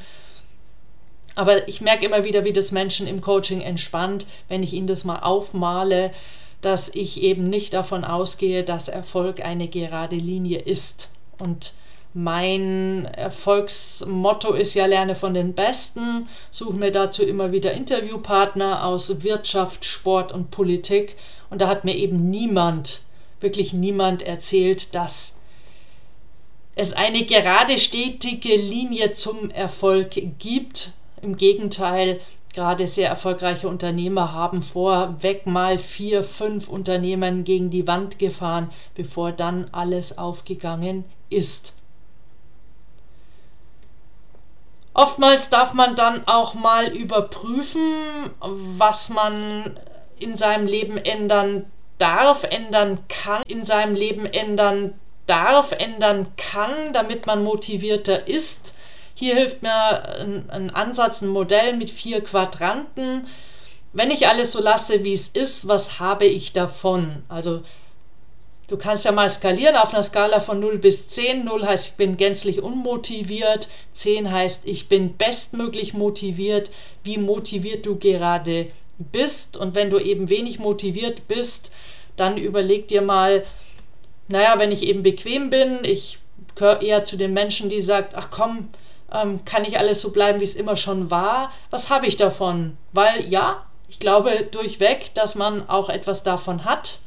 Aber 1.33 1.67
ich 1.67 1.81
merke 1.81 2.05
immer 2.05 2.25
wieder, 2.25 2.45
wie 2.45 2.53
das 2.53 2.71
Menschen 2.71 3.07
im 3.07 3.21
Coaching 3.21 3.62
entspannt, 3.62 4.27
wenn 4.47 4.62
ich 4.62 4.73
ihnen 4.73 4.85
das 4.85 5.03
mal 5.03 5.19
aufmale, 5.21 6.12
dass 6.62 6.89
ich 6.93 7.23
eben 7.23 7.50
nicht 7.50 7.73
davon 7.73 8.05
ausgehe, 8.05 8.63
dass 8.63 8.88
Erfolg 8.88 9.43
eine 9.43 9.67
gerade 9.67 10.15
Linie 10.15 10.59
ist. 10.59 11.09
Und 11.39 11.73
mein 12.13 13.05
Erfolgsmotto 13.05 14.53
ist 14.53 14.75
ja 14.75 14.86
lerne 14.86 15.15
von 15.15 15.34
den 15.34 15.53
Besten, 15.53 16.27
suche 16.51 16.75
mir 16.75 16.91
dazu 16.91 17.24
immer 17.24 17.51
wieder 17.51 17.74
Interviewpartner 17.74 18.86
aus 18.86 19.24
Wirtschaft, 19.24 19.84
Sport 19.86 20.32
und 20.32 20.51
Politik 20.51 21.15
und 21.50 21.62
da 21.62 21.67
hat 21.67 21.86
mir 21.86 21.96
eben 21.96 22.29
niemand, 22.29 23.01
wirklich 23.39 23.74
niemand 23.74 24.22
erzählt, 24.22 24.93
dass 24.96 25.39
es 26.75 26.93
eine 26.93 27.25
gerade 27.25 27.77
stetige 27.77 28.55
Linie 28.55 29.13
zum 29.13 29.51
Erfolg 29.51 30.20
gibt. 30.39 30.91
Im 31.22 31.38
Gegenteil, 31.38 32.20
gerade 32.53 32.88
sehr 32.88 33.10
erfolgreiche 33.10 33.67
Unternehmer 33.67 34.34
haben 34.34 34.63
vorweg 34.63 35.46
mal 35.46 35.77
vier, 35.77 36.24
fünf 36.24 36.67
Unternehmen 36.67 37.43
gegen 37.43 37.70
die 37.70 37.88
Wand 37.88 38.17
gefahren, 38.17 38.72
bevor 38.96 39.32
dann 39.32 39.67
alles 39.72 40.17
aufgegangen 40.17 41.05
ist. 41.29 41.75
Oftmals 44.93 45.50
darf 45.50 45.73
man 45.73 45.95
dann 45.95 46.27
auch 46.27 46.53
mal 46.53 46.88
überprüfen, 46.95 48.31
was 48.39 49.09
man 49.09 49.79
in 50.19 50.38
seinem 50.38 50.67
Leben 50.67 50.97
ändern 50.97 51.65
darf, 51.97 52.43
ändern 52.43 53.00
kann, 53.09 53.41
in 53.47 53.65
seinem 53.65 53.95
Leben 53.95 54.25
ändern 54.25 54.93
darf, 55.25 55.71
ändern 55.71 56.27
kann, 56.38 56.93
damit 56.93 57.25
man 57.25 57.43
motivierter 57.43 58.27
ist. 58.27 58.75
Hier 59.15 59.35
hilft 59.35 59.63
mir 59.63 60.03
ein, 60.19 60.50
ein 60.50 60.69
Ansatz, 60.69 61.21
ein 61.21 61.29
Modell 61.29 61.75
mit 61.75 61.89
vier 61.89 62.21
Quadranten. 62.21 63.27
Wenn 63.93 64.12
ich 64.12 64.27
alles 64.27 64.51
so 64.51 64.62
lasse, 64.62 65.03
wie 65.03 65.13
es 65.13 65.27
ist, 65.27 65.67
was 65.67 66.00
habe 66.00 66.25
ich 66.25 66.53
davon? 66.53 67.23
Also 67.29 67.63
Du 68.67 68.77
kannst 68.77 69.03
ja 69.03 69.12
mal 69.12 69.29
skalieren 69.29 69.75
auf 69.75 69.93
einer 69.93 70.03
Skala 70.03 70.39
von 70.39 70.60
0 70.60 70.77
bis 70.77 71.10
10. 71.10 71.43
0 71.43 71.65
heißt, 71.65 71.89
ich 71.89 71.93
bin 71.96 72.15
gänzlich 72.15 72.62
unmotiviert. 72.62 73.67
10 73.91 74.32
heißt, 74.32 74.65
ich 74.65 74.88
bin 74.88 75.17
bestmöglich 75.17 75.93
motiviert. 75.93 76.72
Wie 77.03 77.17
motiviert 77.17 77.86
du 77.86 77.98
gerade 77.98 78.67
bist. 78.98 79.58
Und 79.58 79.75
wenn 79.75 79.89
du 79.89 80.00
eben 80.00 80.29
wenig 80.29 80.60
motiviert 80.60 81.27
bist, 81.27 81.72
dann 82.15 82.38
überleg 82.38 82.88
dir 82.88 83.01
mal, 83.01 83.43
naja, 84.29 84.58
wenn 84.58 84.72
ich 84.72 84.84
eben 84.84 85.03
bequem 85.03 85.50
bin, 85.50 85.84
ich 85.84 86.20
gehöre 86.55 86.82
eher 86.82 87.03
zu 87.03 87.17
den 87.17 87.34
Menschen, 87.34 87.70
die 87.70 87.82
sagt, 87.82 88.15
ach 88.15 88.29
komm, 88.32 88.70
ähm, 89.12 89.43
kann 89.43 89.65
ich 89.65 89.77
alles 89.77 90.01
so 90.01 90.12
bleiben, 90.12 90.39
wie 90.39 90.46
es 90.46 90.55
immer 90.55 90.77
schon 90.77 91.12
war? 91.12 91.51
Was 91.70 91.89
habe 91.89 92.08
ich 92.08 92.15
davon? 92.15 92.77
Weil 92.93 93.29
ja, 93.29 93.65
ich 93.89 94.00
glaube 94.00 94.48
durchweg, 94.51 95.13
dass 95.15 95.36
man 95.36 95.67
auch 95.67 95.89
etwas 95.89 96.24
davon 96.24 96.63
hat 96.63 97.00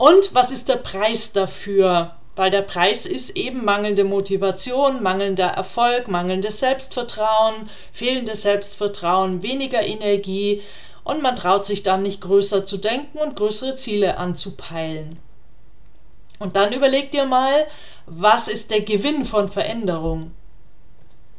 und 0.00 0.34
was 0.34 0.50
ist 0.50 0.70
der 0.70 0.76
Preis 0.76 1.32
dafür? 1.32 2.12
Weil 2.34 2.50
der 2.50 2.62
Preis 2.62 3.04
ist 3.04 3.36
eben 3.36 3.66
mangelnde 3.66 4.04
Motivation, 4.04 5.02
mangelnder 5.02 5.48
Erfolg, 5.48 6.08
mangelndes 6.08 6.60
Selbstvertrauen, 6.60 7.68
fehlendes 7.92 8.40
Selbstvertrauen, 8.40 9.42
weniger 9.42 9.82
Energie 9.82 10.62
und 11.04 11.20
man 11.20 11.36
traut 11.36 11.66
sich 11.66 11.82
dann 11.82 12.02
nicht 12.02 12.22
größer 12.22 12.64
zu 12.64 12.78
denken 12.78 13.18
und 13.18 13.36
größere 13.36 13.76
Ziele 13.76 14.16
anzupeilen. 14.16 15.18
Und 16.38 16.56
dann 16.56 16.72
überleg 16.72 17.10
dir 17.10 17.26
mal, 17.26 17.66
was 18.06 18.48
ist 18.48 18.70
der 18.70 18.80
Gewinn 18.80 19.26
von 19.26 19.50
Veränderung? 19.50 20.30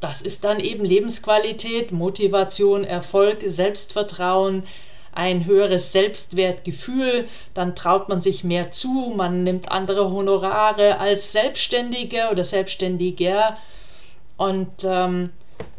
Das 0.01 0.21
ist 0.21 0.43
dann 0.43 0.59
eben 0.59 0.85
Lebensqualität, 0.85 1.91
Motivation, 1.91 2.83
Erfolg, 2.83 3.39
Selbstvertrauen, 3.43 4.67
ein 5.13 5.45
höheres 5.45 5.91
Selbstwertgefühl, 5.91 7.27
dann 7.53 7.75
traut 7.75 8.09
man 8.09 8.21
sich 8.21 8.43
mehr 8.43 8.71
zu, 8.71 9.13
man 9.15 9.43
nimmt 9.43 9.71
andere 9.71 10.11
Honorare 10.11 10.99
als 10.99 11.31
Selbstständige 11.31 12.29
oder 12.31 12.43
Selbstständiger 12.43 13.57
und 14.37 14.71
ähm, 14.83 15.31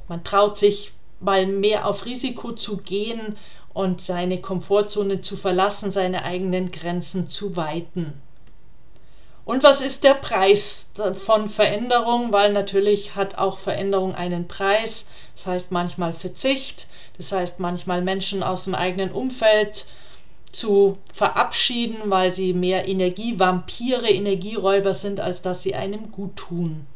man 0.09 0.25
traut 0.25 0.59
sich 0.59 0.93
mal 1.21 1.47
mehr 1.47 1.87
auf 1.87 2.05
Risiko 2.05 2.53
zu 2.53 2.79
gehen 2.79 3.37
und 3.73 4.01
seine 4.03 4.41
Komfortzone 4.41 5.21
zu 5.23 5.37
verlassen, 5.37 5.91
seine 5.91 6.25
eigenen 6.25 6.71
Grenzen 6.71 7.29
zu 7.29 7.57
weiten. 7.57 8.13
Und 9.45 9.65
was 9.65 9.81
ist 9.81 10.05
der 10.05 10.15
Preis 10.15 10.93
von 11.15 11.49
Veränderung? 11.49 12.33
Weil 12.33 12.53
natürlich 12.53 13.17
hat 13.17 13.39
auch 13.39 13.59
Veränderung 13.59 14.15
einen 14.15 14.47
Preis. 14.47 15.09
Das 15.35 15.47
heißt 15.47 15.73
manchmal 15.73 16.13
Verzicht, 16.13 16.87
das 17.17 17.33
heißt 17.33 17.59
manchmal 17.59 18.03
Menschen 18.03 18.43
aus 18.43 18.65
dem 18.65 18.75
eigenen 18.75 19.11
Umfeld 19.11 19.87
zu 20.53 20.99
verabschieden, 21.13 21.97
weil 22.05 22.33
sie 22.33 22.53
mehr 22.53 22.87
Energievampire, 22.87 24.09
Energieräuber 24.09 24.95
sind, 24.95 25.19
als 25.19 25.43
dass 25.43 25.63
sie 25.63 25.75
einem 25.75 26.13
gut 26.13 26.37
tun. 26.37 26.87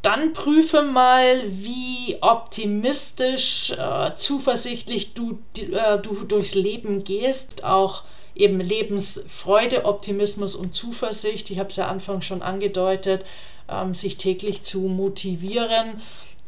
Dann 0.00 0.32
prüfe 0.32 0.82
mal, 0.82 1.42
wie 1.46 2.18
optimistisch, 2.20 3.70
äh, 3.70 4.14
zuversichtlich 4.14 5.14
du, 5.14 5.38
äh, 5.56 5.98
du 5.98 6.24
durchs 6.24 6.54
Leben 6.54 7.04
gehst, 7.04 7.64
auch 7.64 8.02
eben 8.34 8.60
Lebensfreude, 8.60 9.84
Optimismus 9.84 10.54
und 10.54 10.74
Zuversicht. 10.74 11.50
Ich 11.50 11.58
habe 11.58 11.68
es 11.68 11.76
ja 11.76 11.88
anfangs 11.88 12.24
schon 12.24 12.42
angedeutet, 12.42 13.24
ähm, 13.68 13.94
sich 13.94 14.16
täglich 14.16 14.62
zu 14.62 14.80
motivieren. 14.80 16.00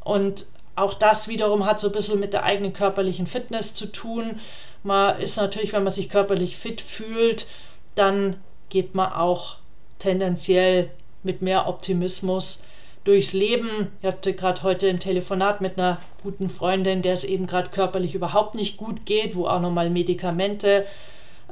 Und 0.05 0.47
auch 0.75 0.95
das 0.95 1.29
wiederum 1.29 1.65
hat 1.65 1.81
so 1.81 1.89
ein 1.89 1.93
bisschen 1.93 2.21
mit 2.21 2.33
der 2.33 2.45
eigenen 2.45 2.73
körperlichen 2.73 3.27
Fitness 3.27 3.75
zu 3.75 3.87
tun. 3.87 4.41
Man 4.83 5.21
ist 5.21 5.37
natürlich, 5.37 5.73
wenn 5.73 5.85
man 5.85 5.93
sich 5.93 6.09
körperlich 6.09 6.57
fit 6.57 6.81
fühlt, 6.81 7.47
dann 7.95 8.37
geht 8.69 8.95
man 8.95 9.13
auch 9.13 9.57
tendenziell 9.99 10.91
mit 11.23 11.41
mehr 11.41 11.67
Optimismus 11.67 12.63
durchs 13.05 13.33
Leben. 13.33 13.89
Ich 14.03 14.07
hatte 14.07 14.35
gerade 14.35 14.63
heute 14.63 14.89
ein 14.89 15.01
Telefonat 15.01 15.61
mit 15.61 15.79
einer 15.79 15.99
guten 16.23 16.51
Freundin, 16.51 17.03
der 17.03 17.15
es 17.15 17.25
eben 17.25 17.47
gerade 17.47 17.71
körperlich 17.71 18.15
überhaupt 18.15 18.55
nicht 18.55 18.77
gut 18.77 19.07
geht, 19.07 19.37
wo 19.37 19.47
auch 19.47 19.61
nochmal 19.61 19.91
Medikamente 19.91 20.85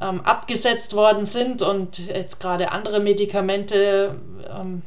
ähm, 0.00 0.20
abgesetzt 0.22 0.94
worden 0.94 1.26
sind 1.26 1.62
und 1.62 1.98
jetzt 1.98 2.40
gerade 2.40 2.72
andere 2.72 3.00
Medikamente 3.00 4.16
ähm, 4.48 4.82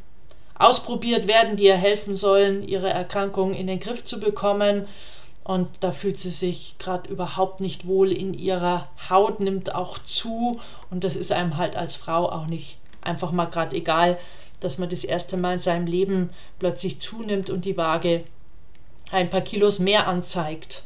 ausprobiert 0.55 1.27
werden, 1.27 1.55
die 1.55 1.65
ihr 1.65 1.75
helfen 1.75 2.15
sollen, 2.15 2.67
ihre 2.67 2.89
Erkrankung 2.89 3.53
in 3.53 3.67
den 3.67 3.79
Griff 3.79 4.03
zu 4.03 4.19
bekommen. 4.19 4.87
Und 5.43 5.69
da 5.79 5.91
fühlt 5.91 6.19
sie 6.19 6.31
sich 6.31 6.75
gerade 6.77 7.09
überhaupt 7.09 7.61
nicht 7.61 7.87
wohl 7.87 8.11
in 8.11 8.33
ihrer 8.33 8.89
Haut, 9.09 9.39
nimmt 9.39 9.73
auch 9.73 9.97
zu. 9.99 10.59
Und 10.91 11.03
das 11.05 11.15
ist 11.15 11.31
einem 11.31 11.55
halt 11.57 11.77
als 11.77 11.95
Frau 11.95 12.29
auch 12.29 12.47
nicht 12.47 12.79
einfach 13.01 13.31
mal 13.31 13.45
gerade 13.45 13.75
egal, 13.75 14.17
dass 14.59 14.77
man 14.77 14.89
das 14.89 15.05
erste 15.05 15.37
Mal 15.37 15.53
in 15.53 15.59
seinem 15.59 15.87
Leben 15.87 16.31
plötzlich 16.59 16.99
zunimmt 16.99 17.49
und 17.49 17.63
die 17.63 17.77
Waage 17.77 18.23
ein 19.11 19.29
paar 19.29 19.41
Kilos 19.41 19.79
mehr 19.79 20.07
anzeigt. 20.07 20.83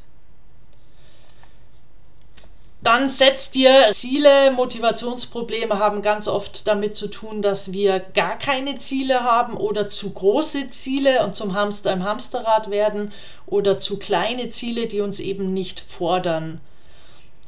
Dann 2.83 3.09
setzt 3.09 3.53
dir 3.53 3.91
Ziele. 3.91 4.51
Motivationsprobleme 4.51 5.77
haben 5.77 6.01
ganz 6.01 6.27
oft 6.27 6.67
damit 6.67 6.95
zu 6.95 7.07
tun, 7.07 7.43
dass 7.43 7.73
wir 7.73 7.99
gar 7.99 8.37
keine 8.39 8.79
Ziele 8.79 9.23
haben 9.23 9.55
oder 9.55 9.87
zu 9.87 10.11
große 10.11 10.69
Ziele 10.69 11.23
und 11.23 11.35
zum 11.35 11.53
Hamster 11.53 11.93
im 11.93 12.03
Hamsterrad 12.03 12.71
werden 12.71 13.13
oder 13.45 13.77
zu 13.77 13.99
kleine 13.99 14.49
Ziele, 14.49 14.87
die 14.87 15.01
uns 15.01 15.19
eben 15.19 15.53
nicht 15.53 15.79
fordern. 15.79 16.59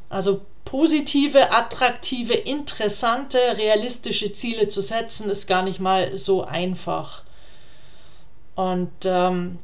Also 0.10 0.42
positive, 0.66 1.52
attraktive, 1.52 2.34
interessante, 2.34 3.40
realistische 3.58 4.34
Ziele 4.34 4.68
zu 4.68 4.82
setzen, 4.82 5.32
ist 5.32 5.48
gar 5.48 5.64
nicht 5.64 5.80
mal 5.80 6.16
so 6.16 6.44
einfach. 6.44 7.24
Und 8.56 8.92
ähm, 9.04 9.58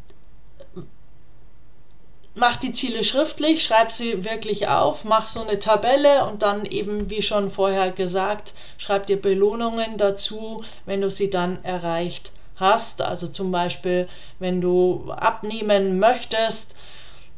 mach 2.39 2.55
die 2.55 2.71
Ziele 2.71 3.03
schriftlich, 3.03 3.63
schreib 3.63 3.91
sie 3.91 4.25
wirklich 4.25 4.67
auf, 4.67 5.03
mach 5.03 5.27
so 5.27 5.41
eine 5.41 5.59
Tabelle 5.59 6.25
und 6.25 6.41
dann 6.41 6.65
eben, 6.65 7.09
wie 7.09 7.21
schon 7.21 7.51
vorher 7.51 7.91
gesagt, 7.91 8.53
schreib 8.77 9.05
dir 9.07 9.21
Belohnungen 9.21 9.97
dazu, 9.97 10.63
wenn 10.85 11.01
du 11.01 11.11
sie 11.11 11.29
dann 11.29 11.63
erreicht 11.63 12.31
hast. 12.55 13.01
Also 13.01 13.27
zum 13.27 13.51
Beispiel, 13.51 14.07
wenn 14.39 14.61
du 14.61 15.11
abnehmen 15.11 15.99
möchtest, 15.99 16.75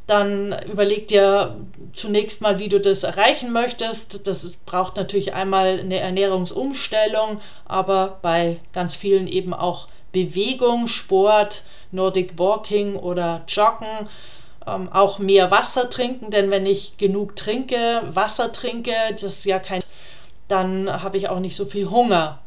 dann 0.08 0.56
überleg 0.70 1.08
dir 1.08 1.56
zunächst 1.94 2.42
mal, 2.42 2.60
wie 2.60 2.70
du 2.70 2.80
das 2.80 3.04
erreichen 3.04 3.52
möchtest. 3.52 4.28
Das 4.28 4.44
ist, 4.44 4.66
braucht 4.66 4.98
natürlich 4.98 5.34
einmal 5.34 5.80
eine 5.80 6.00
Ernährungsumstellung, 6.00 7.40
aber 7.66 8.20
bei 8.22 8.58
ganz 8.74 8.96
vielen 8.96 9.28
eben 9.28 9.54
auch 9.54 9.88
Bewegung, 10.12 10.88
Sport, 10.88 11.64
Nordic 11.92 12.38
Walking 12.38 12.96
oder 12.96 13.44
Joggen 13.48 14.10
ähm, 14.68 14.90
auch 14.92 15.20
mehr 15.20 15.52
Wasser 15.52 15.90
trinken, 15.90 16.32
denn 16.32 16.52
wenn 16.52 16.66
ich 16.66 16.98
genug 16.98 17.36
trinke, 17.36 18.02
Wasser 18.10 18.52
trinke, 18.52 18.94
das 19.12 19.24
ist 19.24 19.46
ja 19.46 19.60
kein, 19.60 19.82
dann 20.48 21.02
habe 21.02 21.18
ich 21.18 21.30
auch 21.30 21.40
nicht 21.40 21.56
so 21.56 21.66
viel 21.66 21.90
Hunger. 21.90 22.40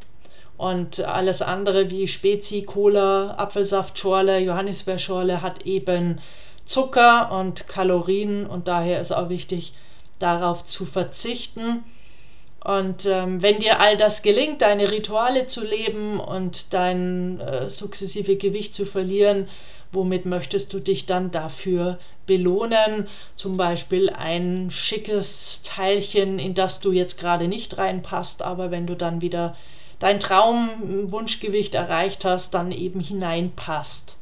Und 0.56 1.00
alles 1.00 1.42
andere 1.42 1.90
wie 1.90 2.06
Spezi, 2.06 2.62
Cola, 2.62 3.34
Apfelsaftschorle, 3.36 4.38
Johannisbeerschorle 4.38 5.42
hat 5.42 5.62
eben 5.66 6.20
Zucker 6.64 7.32
und 7.32 7.66
Kalorien 7.68 8.46
und 8.46 8.68
daher 8.68 9.00
ist 9.00 9.12
auch 9.12 9.28
wichtig, 9.28 9.74
darauf 10.18 10.64
zu 10.64 10.86
verzichten. 10.86 11.84
Und 12.64 13.04
ähm, 13.04 13.42
wenn 13.42 13.58
dir 13.58 13.80
all 13.80 13.96
das 13.98 14.22
gelingt, 14.22 14.62
deine 14.62 14.90
Rituale 14.90 15.46
zu 15.46 15.62
leben 15.62 16.18
und 16.18 16.72
dein 16.72 17.38
äh, 17.40 17.68
sukzessive 17.68 18.36
Gewicht 18.36 18.74
zu 18.74 18.86
verlieren, 18.86 19.48
womit 19.94 20.26
möchtest 20.26 20.72
du 20.72 20.80
dich 20.80 21.06
dann 21.06 21.30
dafür 21.30 21.98
belohnen? 22.26 23.08
Zum 23.36 23.56
Beispiel 23.56 24.10
ein 24.10 24.70
schickes 24.70 25.62
Teilchen, 25.62 26.38
in 26.38 26.54
das 26.54 26.80
du 26.80 26.92
jetzt 26.92 27.18
gerade 27.18 27.48
nicht 27.48 27.78
reinpasst, 27.78 28.42
aber 28.42 28.70
wenn 28.70 28.86
du 28.86 28.94
dann 28.96 29.20
wieder 29.20 29.56
dein 29.98 30.20
Traumwunschgewicht 30.20 31.74
erreicht 31.74 32.24
hast, 32.24 32.54
dann 32.54 32.72
eben 32.72 33.00
hineinpasst. 33.00 34.16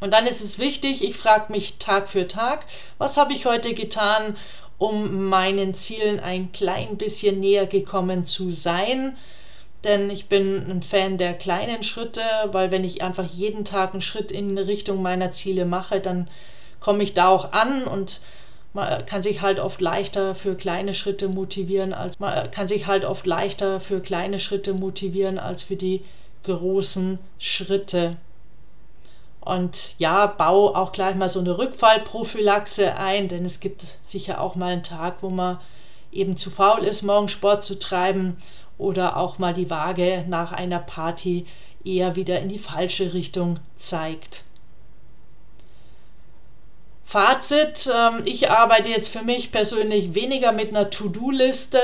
Und 0.00 0.12
dann 0.12 0.26
ist 0.26 0.42
es 0.42 0.58
wichtig, 0.58 1.02
ich 1.02 1.16
frage 1.16 1.52
mich 1.52 1.78
Tag 1.78 2.08
für 2.08 2.28
Tag, 2.28 2.66
was 2.98 3.16
habe 3.16 3.32
ich 3.32 3.46
heute 3.46 3.74
getan, 3.74 4.36
um 4.78 5.24
meinen 5.24 5.74
Zielen 5.74 6.20
ein 6.20 6.52
klein 6.52 6.96
bisschen 6.96 7.40
näher 7.40 7.66
gekommen 7.66 8.24
zu 8.24 8.50
sein? 8.50 9.16
Denn 9.84 10.10
ich 10.10 10.28
bin 10.28 10.68
ein 10.68 10.82
Fan 10.82 11.18
der 11.18 11.34
kleinen 11.34 11.82
Schritte, 11.82 12.22
weil 12.50 12.72
wenn 12.72 12.84
ich 12.84 13.02
einfach 13.02 13.24
jeden 13.24 13.64
Tag 13.64 13.92
einen 13.92 14.00
Schritt 14.00 14.32
in 14.32 14.58
Richtung 14.58 15.02
meiner 15.02 15.30
Ziele 15.30 15.64
mache, 15.64 16.00
dann 16.00 16.28
komme 16.80 17.02
ich 17.02 17.14
da 17.14 17.28
auch 17.28 17.52
an 17.52 17.84
und 17.84 18.20
man 18.74 19.06
kann 19.06 19.22
sich 19.22 19.40
halt 19.40 19.60
oft 19.60 19.80
leichter 19.80 20.34
für 20.34 20.54
kleine 20.54 20.94
Schritte 20.94 21.28
motivieren 21.28 21.94
als 21.94 22.20
man 22.20 22.50
kann 22.50 22.68
sich 22.68 22.86
halt 22.86 23.04
oft 23.04 23.26
leichter 23.26 23.80
für 23.80 24.00
kleine 24.00 24.38
Schritte 24.38 24.74
motivieren 24.74 25.38
als 25.38 25.62
für 25.62 25.76
die 25.76 26.04
großen 26.44 27.18
Schritte. 27.38 28.16
Und 29.40 29.94
ja, 29.98 30.26
bau 30.26 30.74
auch 30.74 30.92
gleich 30.92 31.16
mal 31.16 31.28
so 31.28 31.40
eine 31.40 31.56
Rückfallprophylaxe 31.56 32.94
ein, 32.96 33.28
denn 33.28 33.44
es 33.44 33.60
gibt 33.60 33.84
sicher 34.02 34.40
auch 34.40 34.54
mal 34.56 34.72
einen 34.72 34.82
Tag, 34.82 35.22
wo 35.22 35.30
man 35.30 35.58
eben 36.12 36.36
zu 36.36 36.50
faul 36.50 36.84
ist, 36.84 37.02
morgen 37.02 37.28
Sport 37.28 37.64
zu 37.64 37.78
treiben 37.78 38.36
oder 38.78 39.16
auch 39.16 39.38
mal 39.38 39.52
die 39.52 39.70
Waage 39.70 40.24
nach 40.28 40.52
einer 40.52 40.78
Party 40.78 41.46
eher 41.84 42.16
wieder 42.16 42.40
in 42.40 42.48
die 42.48 42.58
falsche 42.58 43.12
Richtung 43.12 43.58
zeigt. 43.76 44.44
Fazit, 47.08 47.88
ähm, 47.90 48.20
ich 48.26 48.50
arbeite 48.50 48.90
jetzt 48.90 49.08
für 49.08 49.22
mich 49.22 49.50
persönlich 49.50 50.14
weniger 50.14 50.52
mit 50.52 50.68
einer 50.68 50.90
To-Do-Liste. 50.90 51.80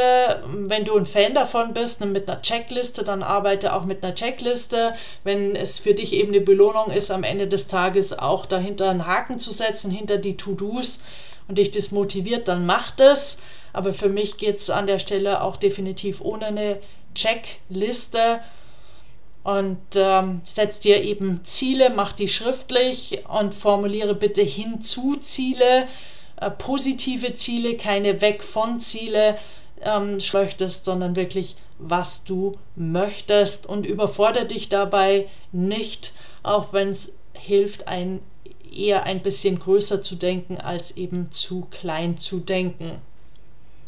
Wenn 0.47 0.85
du 0.85 0.99
ein 0.99 1.07
Fan 1.07 1.35
davon 1.35 1.73
bist, 1.73 2.05
mit 2.05 2.29
einer 2.29 2.43
Checkliste, 2.43 3.05
dann 3.05 3.23
arbeite 3.23 3.73
auch 3.73 3.87
mit 3.87 4.05
einer 4.05 4.15
Checkliste. 4.15 4.93
Wenn 5.23 5.57
es 5.57 5.79
für 5.79 5.95
dich 5.95 6.13
eben 6.13 6.29
eine 6.29 6.43
Belohnung 6.43 6.91
ist, 6.91 7.11
am 7.11 7.25
Ende 7.25 7.49
des 7.49 7.69
Tages 7.69 8.13
auch 8.19 8.45
dahinter 8.45 8.91
einen 8.91 9.07
Haken 9.07 9.39
zu 9.39 9.51
setzen, 9.51 9.91
hinter 9.91 10.19
die 10.19 10.37
To-Dos 10.37 11.01
und 11.49 11.57
dich 11.57 11.71
das 11.71 11.91
motiviert, 11.91 12.47
dann 12.47 12.67
mach 12.67 12.91
das. 12.91 13.39
Aber 13.75 13.93
für 13.93 14.09
mich 14.09 14.39
geht 14.39 14.57
es 14.57 14.71
an 14.71 14.87
der 14.87 14.99
Stelle 14.99 15.43
auch 15.43 15.57
definitiv 15.57 16.23
ohne 16.23 16.47
eine 16.47 16.81
Checkliste 17.15 18.41
und 19.43 19.79
ähm, 19.95 20.41
setz 20.45 20.81
dir 20.81 21.03
eben 21.05 21.45
Ziele, 21.45 21.91
mach 21.91 22.13
die 22.13 22.29
schriftlich 22.29 23.25
und 23.29 23.55
formuliere 23.55 24.15
bitte 24.15 24.41
hinzu 24.41 25.17
Ziele, 25.17 25.87
äh, 26.37 26.51
positive 26.51 27.35
Ziele, 27.35 27.77
keine 27.77 28.23
weg 28.23 28.43
von 28.43 28.81
Ziele 28.81 29.37
ähm, 29.83 30.19
möchtest, 30.33 30.87
sondern 30.87 31.15
wirklich 31.15 31.57
was 31.79 32.25
du 32.25 32.57
möchtest 32.77 33.67
und 33.67 33.85
überfordere 33.85 34.47
dich 34.47 34.71
dabei 34.71 35.29
nicht, 35.53 36.13
auch 36.43 36.73
wenn 36.73 36.89
es 36.89 37.15
hilft, 37.35 37.89
ein 37.89 38.21
eher 38.73 39.05
ein 39.05 39.23
bisschen 39.23 39.59
größer 39.59 40.03
zu 40.03 40.17
denken, 40.17 40.57
als 40.59 40.97
eben 40.97 41.31
zu 41.31 41.67
klein 41.71 42.19
zu 42.19 42.41
denken. 42.41 42.93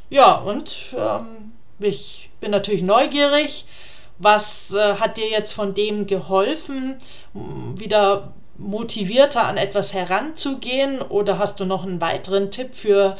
Ja, 0.08 0.36
und 0.36 0.94
ähm, 0.96 1.52
ich 1.78 2.30
bin 2.40 2.50
natürlich 2.50 2.82
neugierig. 2.82 3.66
Was 4.18 4.72
äh, 4.72 4.94
hat 4.94 5.16
dir 5.16 5.28
jetzt 5.28 5.52
von 5.52 5.74
dem 5.74 6.06
geholfen, 6.06 6.96
wieder 7.34 8.32
motivierter 8.56 9.44
an 9.44 9.56
etwas 9.56 9.92
heranzugehen? 9.92 11.02
Oder 11.02 11.38
hast 11.38 11.60
du 11.60 11.64
noch 11.64 11.84
einen 11.84 12.00
weiteren 12.00 12.50
Tipp 12.50 12.74
für 12.74 13.16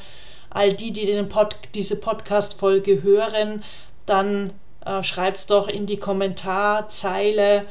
all 0.50 0.72
die, 0.72 0.92
die 0.92 1.06
den 1.06 1.28
Pod 1.28 1.56
diese 1.74 1.96
Podcast-Folge 1.96 3.02
hören? 3.02 3.62
Dann 4.06 4.52
äh, 4.84 5.02
schreib's 5.02 5.46
doch 5.46 5.68
in 5.68 5.86
die 5.86 5.98
Kommentarzeile, 5.98 7.66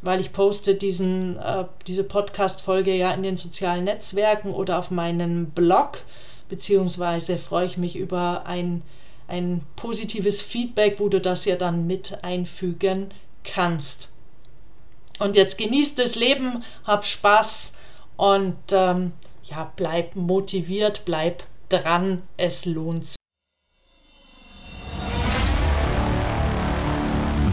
weil 0.00 0.20
ich 0.20 0.32
poste 0.32 0.74
diesen, 0.74 1.36
äh, 1.38 1.64
diese 1.86 2.04
Podcast-Folge 2.04 2.94
ja 2.94 3.12
in 3.12 3.22
den 3.22 3.36
sozialen 3.36 3.84
Netzwerken 3.84 4.54
oder 4.54 4.78
auf 4.78 4.90
meinem 4.90 5.50
Blog, 5.50 5.98
beziehungsweise 6.50 7.38
freue 7.38 7.66
ich 7.66 7.78
mich 7.78 7.96
über 7.96 8.44
ein, 8.44 8.82
ein 9.28 9.62
positives 9.76 10.42
Feedback, 10.42 11.00
wo 11.00 11.08
du 11.08 11.20
das 11.20 11.46
ja 11.46 11.56
dann 11.56 11.86
mit 11.86 12.22
einfügen 12.22 13.14
kannst. 13.44 14.10
Und 15.18 15.36
jetzt 15.36 15.56
genießt 15.56 15.98
das 15.98 16.16
Leben, 16.16 16.62
hab 16.84 17.06
Spaß 17.06 17.74
und 18.16 18.56
ähm, 18.72 19.12
ja, 19.44 19.72
bleib 19.76 20.16
motiviert, 20.16 21.02
bleib 21.04 21.44
dran, 21.68 22.22
es 22.36 22.66
lohnt 22.66 23.06
sich. 23.06 23.19